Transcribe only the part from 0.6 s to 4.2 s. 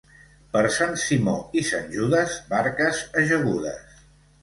Sant Simó i Sant Judes, barques ajagudes.